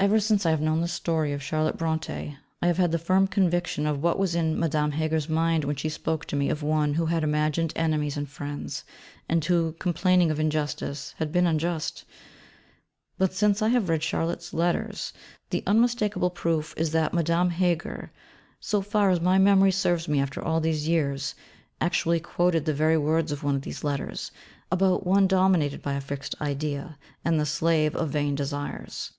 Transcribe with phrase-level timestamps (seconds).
[0.00, 3.28] Ever since I have known the story of Charlotte Brontë I have had the firm
[3.28, 6.94] conviction of what was in Madame Heger's mind when she spoke to me of one
[6.94, 8.82] who had imagined enemies in friends,
[9.28, 12.04] and who, complaining of injustice, had been unjust.
[13.16, 15.12] But since I have read Charlotte's Letters,
[15.50, 18.10] the unmistakable proof is that Madame Heger,
[18.58, 21.36] so far as my memory serves me after all these years,
[21.80, 24.32] actually quoted the very words of one of these letters,
[24.68, 29.12] about one dominated by a fixed idea, and the slave of vain desires.